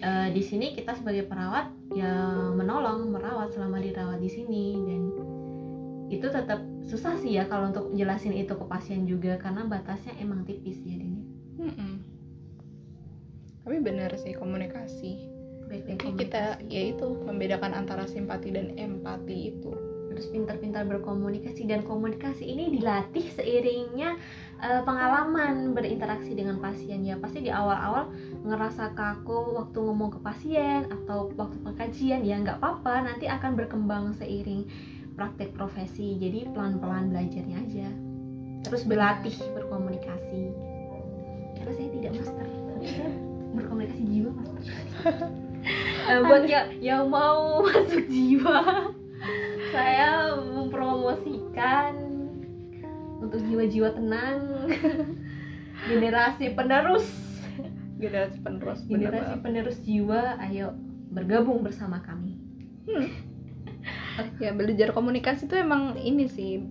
[0.00, 2.12] e, di sini kita sebagai perawat ya
[2.56, 5.02] menolong merawat selama dirawat di sini dan
[6.08, 10.48] itu tetap susah sih ya kalau untuk jelasin itu ke pasien juga karena batasnya emang
[10.48, 11.20] tipis ya ini.
[13.68, 15.36] Tapi benar sih komunikasi.
[15.68, 19.76] Baik, kita yaitu membedakan antara simpati dan empati itu
[20.08, 24.16] harus pintar-pintar berkomunikasi dan komunikasi ini dilatih seiringnya
[24.62, 27.02] uh, pengalaman berinteraksi dengan pasien.
[27.02, 28.10] Ya pasti di awal-awal
[28.46, 34.14] ngerasa kaku waktu ngomong ke pasien atau waktu pengkajian ya nggak apa-apa nanti akan berkembang
[34.18, 34.66] seiring
[35.18, 36.18] praktek profesi.
[36.18, 37.88] Jadi pelan-pelan belajarnya aja.
[38.66, 40.42] Terus berlatih berkomunikasi.
[41.58, 43.10] Karena saya tidak master tapi saya
[43.58, 44.78] berkomunikasi jiwa master
[46.14, 48.94] uh, buat ya yang mau masuk jiwa
[49.74, 52.07] saya mempromosikan
[53.18, 54.70] untuk jiwa-jiwa tenang.
[55.90, 57.06] Generasi penerus.
[57.98, 60.70] Generasi penerus generasi penerus jiwa ayo
[61.10, 62.38] bergabung bersama kami.
[62.86, 63.10] Hmm.
[64.42, 66.62] ya belajar komunikasi itu emang ini sih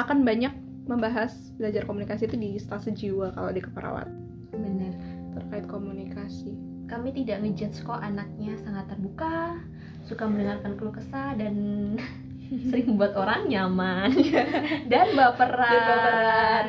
[0.00, 0.52] akan banyak
[0.88, 4.08] membahas belajar komunikasi itu di stase jiwa kalau di keperawat.
[4.56, 4.94] Benar
[5.36, 6.56] terkait komunikasi.
[6.90, 9.62] Kami tidak ngejudge kok anaknya sangat terbuka
[10.08, 11.54] suka mendengarkan keluh kesah dan
[12.50, 14.10] sering membuat orang nyaman.
[14.90, 16.64] Dan baperan, dan baperan.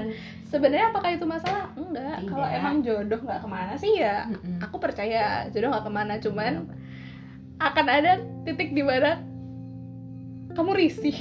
[0.46, 1.74] sebenarnya apakah itu masalah?
[1.74, 2.18] Enggak.
[2.30, 4.62] Kalau emang jodoh nggak ke mana sih ya mm-hmm.
[4.62, 6.14] aku percaya jodoh nggak ke mana.
[6.22, 6.54] Cuman
[7.58, 9.22] akan ada titik di mana
[10.54, 11.18] kamu risih.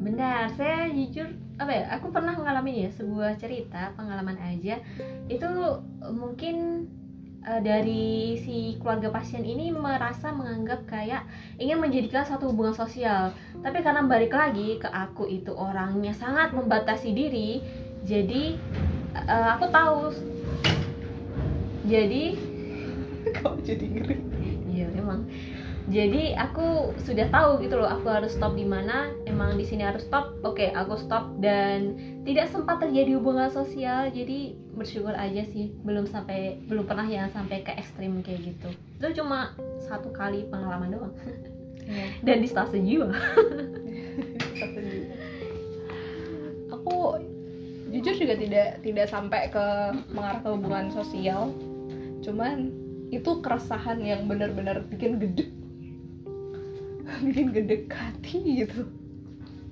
[0.00, 0.54] Benar.
[0.56, 1.28] Saya jujur
[1.60, 4.80] apa ya aku pernah mengalami ya sebuah cerita pengalaman aja.
[5.28, 6.88] Itu mungkin
[7.46, 11.26] uh, dari si keluarga pasien ini merasa menganggap kayak
[11.58, 13.34] ingin menjadikan satu hubungan sosial.
[13.62, 17.62] Tapi karena balik lagi ke aku itu orangnya sangat membatasi diri
[18.02, 18.58] jadi
[19.14, 19.98] uh, aku tahu
[21.86, 22.24] jadi
[23.38, 24.18] kau jadi ngeri.
[24.72, 25.28] Iya emang
[25.90, 30.06] jadi aku sudah tahu gitu loh aku harus stop di mana emang di sini harus
[30.06, 31.34] stop oke okay, aku stop.
[31.42, 37.34] Dan tidak sempat terjadi hubungan sosial jadi bersyukur aja sih belum sampai belum pernah yang
[37.34, 38.70] sampai ke ekstrim kayak gitu.
[39.02, 41.14] Itu cuma satu kali pengalaman doang.
[41.82, 42.08] Yeah.
[42.30, 43.10] dan di stase jiwa.
[46.78, 47.18] Aku
[47.90, 49.66] jujur juga tidak tidak sampai ke
[50.14, 51.50] mengarah ke hubungan sosial.
[52.22, 52.70] Cuman
[53.10, 55.61] itu keresahan yang benar-benar bikin gede
[57.22, 58.82] bikin gede hati gitu.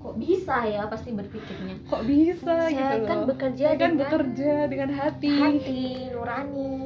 [0.00, 1.76] Kok bisa ya pasti berpikirnya?
[1.84, 3.28] Kok bisa saya gitu kan loh.
[3.28, 5.28] bekerja saya kan dengan bekerja dengan hati.
[5.36, 6.76] hati nurani.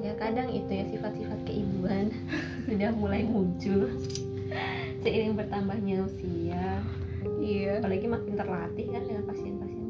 [0.00, 2.08] Ya kadang itu ya sifat-sifat keibuan
[2.64, 3.92] sudah mulai muncul.
[5.04, 6.80] Seiring bertambahnya usia.
[7.36, 7.84] Iya.
[7.84, 9.88] Apalagi makin terlatih kan dengan pasien-pasien.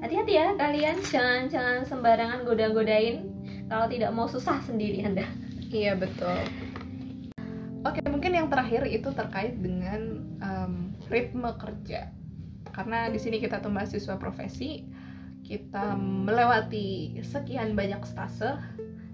[0.00, 3.28] Hati-hati ya kalian jangan jangan sembarangan goda-godain.
[3.68, 5.28] Kalau tidak mau susah sendiri anda.
[5.68, 6.63] Iya betul
[7.84, 10.74] oke mungkin yang terakhir itu terkait dengan em,
[11.12, 12.10] ritme kerja.
[12.74, 14.82] Karena di sini kita tuh mahasiswa profesi
[15.44, 18.56] kita melewati sekian banyak stase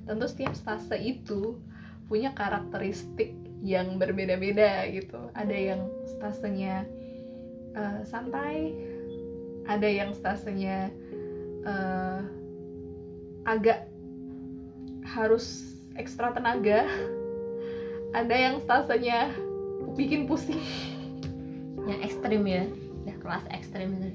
[0.06, 1.58] tentu setiap stase itu
[2.06, 5.28] punya karakteristik yang berbeda-beda gitu.
[5.34, 5.82] Ada yang
[6.16, 6.86] stasenya
[7.76, 8.74] eh, santai
[9.68, 10.90] ada yang stasenya
[11.66, 12.20] eh,
[13.44, 13.86] agak
[15.04, 16.86] harus ekstra tenaga
[18.10, 19.30] ada yang stasenya
[19.94, 20.58] bikin pusing.
[21.86, 22.64] Yang ekstrim ya.
[23.04, 24.10] Udah kelas ekstrim itu.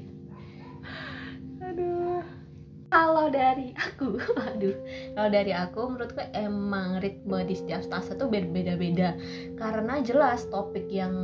[1.64, 2.24] Aduh.
[2.94, 4.76] Kalau dari aku aduh.
[5.18, 9.18] Kalau dari aku menurutku emang ritme di setiap stase tuh berbeda-beda
[9.60, 11.16] karena jelas topik yang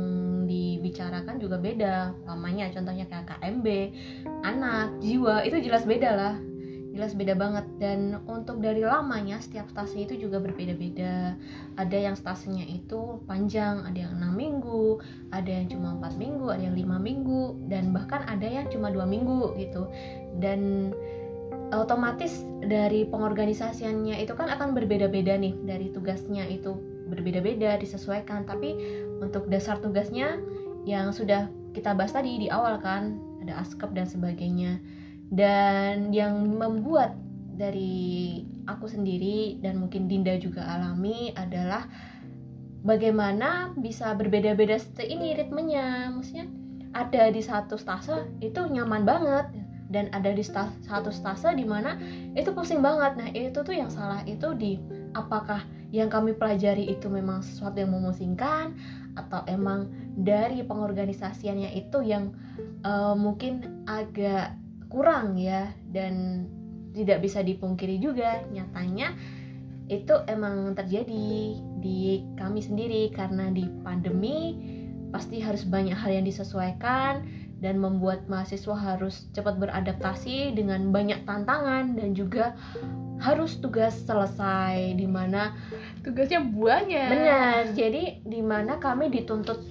[0.44, 2.12] dibicarakan juga beda.
[2.28, 3.66] Lamanya contohnya kayak KMB
[4.44, 6.34] anak jiwa itu jelas beda lah
[6.92, 7.66] jelas beda banget.
[7.80, 11.34] Dan untuk dari lamanya setiap stase itu juga berbeda-beda.
[11.80, 15.00] Ada yang stasenya itu panjang ada yang enam minggu
[15.32, 19.08] ada yang cuma empat minggu ada yang lima minggu dan bahkan ada yang cuma dua
[19.08, 19.88] minggu gitu.
[20.38, 20.92] Dan
[21.72, 25.56] otomatis dari pengorganisasiannya itu kan akan berbeda-beda nih.
[25.64, 26.76] Dari tugasnya itu
[27.08, 28.44] berbeda-beda disesuaikan.
[28.44, 28.76] Tapi
[29.24, 30.36] untuk dasar tugasnya
[30.84, 34.78] yang sudah kita bahas tadi di awal kan ada askep dan sebagainya
[35.32, 37.16] dan yang membuat
[37.56, 41.88] dari aku sendiri dan mungkin Dinda juga alami adalah
[42.84, 46.12] bagaimana bisa berbeda-beda seperti ini ritmenya.
[46.12, 46.46] Maksudnya
[46.92, 49.48] ada di satu stase itu nyaman banget
[49.88, 51.96] dan ada di sta- satu stase di mana
[52.36, 53.16] itu pusing banget.
[53.16, 54.76] Nah itu tuh yang salah itu di
[55.16, 58.72] apakah yang kami pelajari itu memang sesuatu yang memusingkan
[59.16, 62.32] atau emang dari pengorganisasiannya itu yang
[62.84, 64.56] eh, mungkin agak
[64.92, 66.44] kurang ya dan
[66.92, 68.44] tidak bisa dipungkiri juga.
[68.52, 69.16] Nyatanya
[69.88, 74.60] itu emang terjadi di kami sendiri karena di pandemi
[75.12, 77.24] pasti harus banyak hal yang disesuaikan
[77.62, 82.58] dan membuat mahasiswa harus cepat beradaptasi dengan banyak tantangan dan juga
[83.22, 85.54] harus tugas selesai di mana
[86.02, 87.08] tugasnya banyak.
[87.08, 87.58] Benar.
[87.78, 89.62] Jadi di mana kami dituntut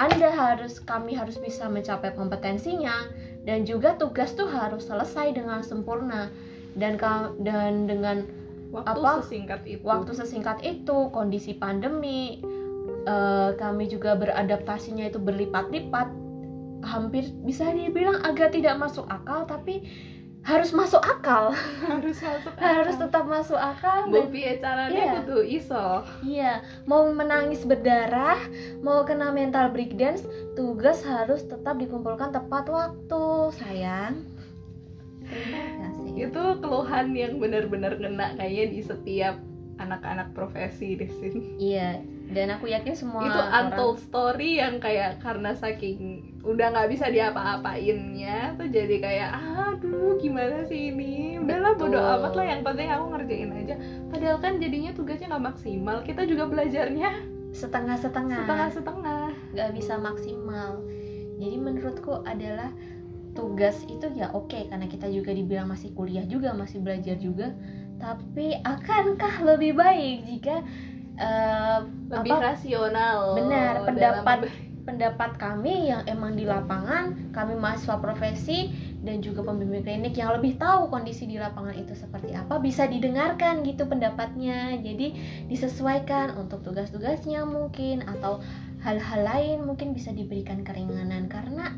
[0.00, 3.06] anda harus kami harus bisa mencapai kompetensinya
[3.44, 6.32] dan juga tugas tuh harus selesai dengan sempurna
[6.74, 6.96] dan
[7.44, 8.24] dan dengan
[8.74, 9.22] waktu apa?
[9.22, 12.42] sesingkat itu waktu sesingkat itu kondisi pandemi
[13.06, 16.08] eh, kami juga beradaptasinya itu berlipat-lipat
[16.84, 19.86] hampir bisa dibilang agak tidak masuk akal tapi
[20.44, 25.12] harus masuk akal harus masuk harus tetap masuk akal Bobi caranya Iya.
[25.18, 26.52] kudu iso Iya,
[26.84, 28.36] mau menangis berdarah,
[28.78, 33.24] mau kena mental breakdance, tugas harus tetap dikumpulkan tepat waktu,
[33.56, 34.20] sayang.
[35.24, 36.28] Terima kasih.
[36.28, 39.40] itu keluhan yang benar-benar kena kayaknya di setiap
[39.74, 45.20] anak-anak profesi di sini Iya, dan aku yakin semua itu orang- untold story yang kayak
[45.20, 51.36] karena saking udah nggak bisa diapa-apainnya tuh jadi kayak aduh gimana sih ini?
[51.40, 53.74] Udahlah bodo amat lah yang penting aku ngerjain aja.
[54.08, 57.10] Padahal kan jadinya tugasnya nggak maksimal kita juga belajarnya
[57.54, 59.28] setengah-setengah, setengah-setengah.
[59.52, 60.82] Nggak bisa maksimal.
[61.38, 62.72] Jadi menurutku adalah
[63.34, 67.52] tugas itu ya oke karena kita juga dibilang masih kuliah juga masih belajar juga.
[67.98, 70.62] Tapi akankah lebih baik jika
[71.18, 71.78] eh,
[72.10, 77.96] lebih apa, rasional Benar, dalam pendapat memberi- pendapat kami yang emang di lapangan, kami mahasiswa
[77.98, 82.84] profesi dan juga pembimbing klinik yang lebih tahu kondisi di lapangan itu seperti apa bisa
[82.84, 84.76] didengarkan gitu pendapatnya.
[84.80, 85.16] Jadi
[85.48, 88.44] disesuaikan untuk tugas-tugasnya mungkin atau
[88.84, 91.32] hal-hal lain mungkin bisa diberikan keringanan.
[91.32, 91.72] Karena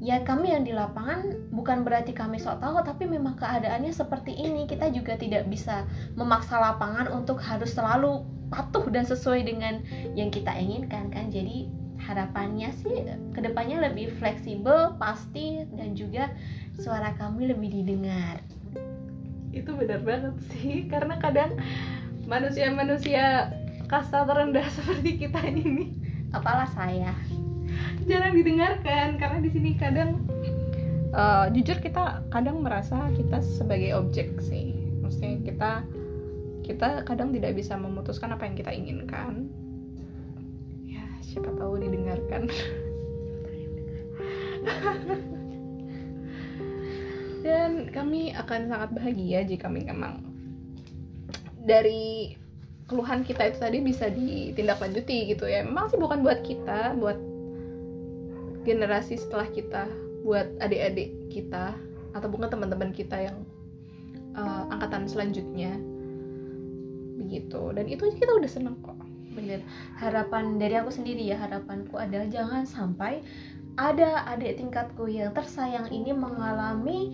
[0.00, 4.64] ya kami yang di lapangan bukan berarti kami sok tahu tapi memang keadaannya seperti ini.
[4.64, 5.84] Kita juga tidak bisa
[6.16, 9.80] memaksa lapangan untuk harus selalu patuh dan sesuai dengan
[10.12, 11.32] yang kita inginkan kan?
[11.32, 11.72] Jadi
[12.02, 16.34] harapannya sih ke depannya lebih fleksibel pasti dan juga
[16.76, 18.42] suara kami lebih didengar.
[19.54, 21.56] Itu benar banget sih karena kadang
[22.26, 23.54] manusia-manusia
[23.86, 25.94] kasta terendah seperti kita ini.
[26.32, 27.12] Apalah saya.
[28.08, 30.24] Jarang didengarkan karena di sini kadang
[31.12, 34.74] eh, jujur kita kadang merasa kita sebagai objek sih.
[35.04, 35.70] Maksudnya kita
[36.72, 39.52] kita kadang tidak bisa memutuskan apa yang kita inginkan.
[40.88, 42.48] Ya siapa tahu didengarkan.
[47.46, 50.22] Dan kami akan sangat bahagia jika memang
[51.62, 52.38] dari
[52.86, 55.60] keluhan kita itu tadi bisa ditindaklanjuti gitu ya.
[55.66, 57.20] Memang sih bukan buat kita buat
[58.62, 59.84] generasi setelah kita
[60.22, 61.74] buat adik-adik kita
[62.14, 63.42] atau bukan teman-teman kita yang
[64.38, 65.74] uh, angkatan selanjutnya
[67.22, 68.98] begitu dan itu kita udah seneng kok
[69.32, 69.64] bener
[69.96, 73.24] harapan dari aku sendiri ya harapanku adalah jangan sampai
[73.80, 77.08] ada adik tingkatku yang tersayang ini mengalami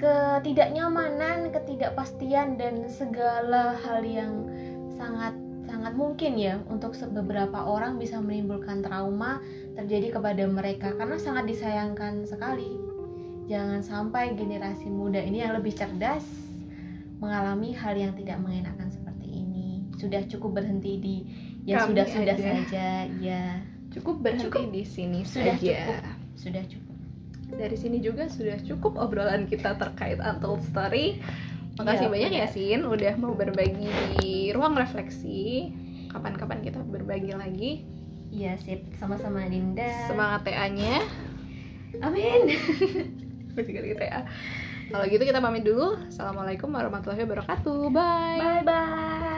[0.00, 4.48] ketidaknyamanan, ketidakpastian dan segala hal yang
[4.96, 9.40] sangat sangat mungkin ya untuk beberapa orang bisa menimbulkan trauma
[9.74, 12.78] terjadi kepada mereka karena sangat disayangkan sekali.
[13.44, 16.24] Jangan sampai generasi muda ini yang lebih cerdas
[17.20, 18.83] mengalami hal yang tidak mengenakan.
[20.04, 21.16] Sudah cukup berhenti di
[21.64, 23.64] ya sudah sudah saja ya.
[23.88, 24.68] Cukup berhenti cukup.
[24.68, 25.78] di sini sudah saja.
[25.80, 25.96] Cukup.
[26.36, 26.96] Sudah cukup.
[27.54, 31.22] Dari sini juga sudah cukup obrolan kita terkait Untold Story.
[31.74, 35.72] Makasih ya, banyak ya Sin udah mau berbagi di ruang refleksi.
[36.12, 37.72] Kapan-kapan kita berbagi lagi.
[38.30, 40.10] Iya sip, sama-sama Dinda.
[40.10, 41.02] Semangat TA-nya.
[42.02, 42.50] Amin.
[43.62, 44.26] gitu ya
[44.90, 49.33] kalau gitu kita pamit dulu assalamualaikum warahmatullahi wabarakatuh bye bye bye